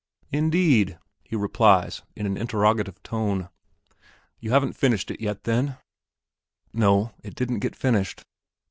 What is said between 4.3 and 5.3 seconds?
"You haven't got it finished,